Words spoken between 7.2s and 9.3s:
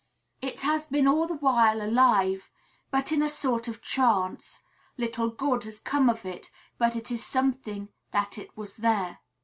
something that it was there.